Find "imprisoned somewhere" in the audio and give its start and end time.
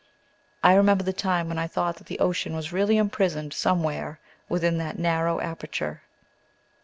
2.97-4.19